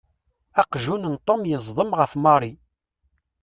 [0.61, 2.51] Aqjun n Tom yeẓḍem ɣef Mary.